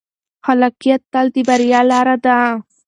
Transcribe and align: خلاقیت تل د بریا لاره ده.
خلاقیت 0.45 1.01
تل 1.13 1.27
د 1.33 1.35
بریا 1.47 1.81
لاره 1.91 2.15
ده. 2.25 2.37